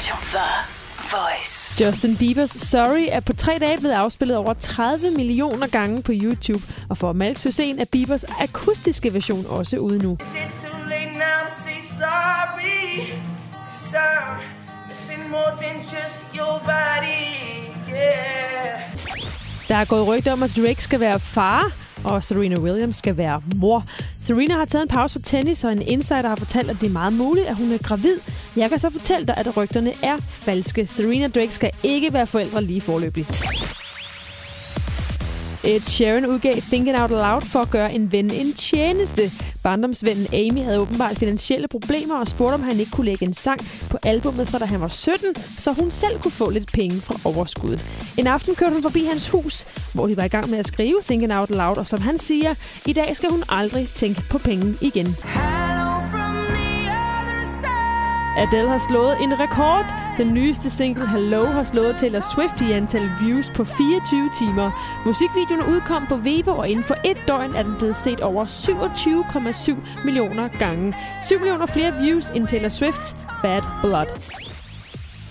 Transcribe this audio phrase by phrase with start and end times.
[0.00, 0.16] radiostation.
[0.32, 0.70] The
[1.16, 1.84] Voice.
[1.84, 6.62] Justin Biebers Sorry er på tre dage blevet afspillet over 30 millioner gange på YouTube.
[6.88, 10.18] Og for at malke succesen er Biebers akustiske version også ude nu.
[19.68, 21.72] Der er gået rygter om, at Drake skal være far,
[22.04, 23.84] og Serena Williams skal være mor.
[24.22, 26.92] Serena har taget en pause fra tennis, og en insider har fortalt, at det er
[26.92, 28.16] meget muligt, at hun er gravid.
[28.56, 30.86] Jeg kan så fortælle dig, at rygterne er falske.
[30.86, 33.26] Serena Drake skal ikke være forældre lige forløbig.
[35.64, 39.30] Øh, Ed Sheeran udgav Thinking Out Loud for at gøre en ven en tjeneste.
[39.62, 43.60] Barndomsvennen Amy havde åbenbart finansielle problemer og spurgte, om han ikke kunne lægge en sang
[43.90, 47.14] på albummet fra da han var 17, så hun selv kunne få lidt penge fra
[47.24, 47.86] overskuddet.
[48.18, 51.00] En aften kørte hun forbi hans hus, hvor de var i gang med at skrive
[51.02, 52.54] Thinking Out Loud, og som han siger,
[52.86, 55.16] i dag skal hun aldrig tænke på penge igen.
[55.24, 55.59] Hey!
[58.40, 59.86] Adele har slået en rekord.
[60.18, 64.70] Den nyeste single Hello har slået Taylor Swift i antal views på 24 timer.
[65.06, 70.04] Musikvideoen udkom på Vevo, og inden for et døgn er den blevet set over 27,7
[70.04, 70.94] millioner gange.
[71.28, 74.49] 7 millioner flere views end Taylor Swifts Bad Blood.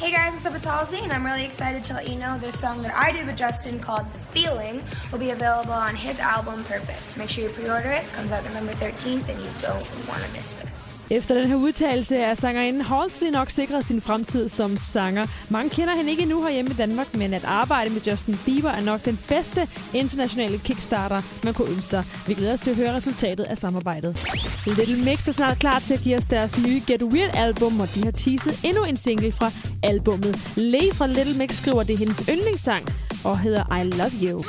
[0.00, 0.54] Hey guys, what's up?
[0.54, 3.26] It's Halsey, and I'm really excited to let you know the song that I did
[3.26, 7.16] with Justin called The Feeling will be available on his album Purpose.
[7.16, 8.04] Make sure you pre-order it.
[8.14, 10.98] Comes out November 13th, and you don't want to miss this.
[11.10, 15.26] Efter den her udtalelse er sangerinden Halsey nok sikret sin fremtid som sanger.
[15.48, 18.80] Mange kender hende ikke endnu herhjemme i Danmark, men at arbejde med Justin Bieber er
[18.80, 22.04] nok den bedste internationale kickstarter, man kunne ønske sig.
[22.26, 24.26] Vi glæder os til at høre resultatet af samarbejdet.
[24.66, 27.88] Little Mix er snart klar til at give os deres nye Get Weird album, og
[27.94, 29.50] de har teaset endnu en single fra
[29.88, 30.50] albummet.
[30.56, 32.84] Lee fra Little Mix skriver, det er hendes yndlingssang
[33.24, 34.44] og hedder I Love You.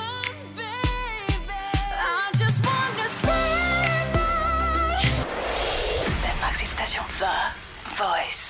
[8.00, 8.49] Voice.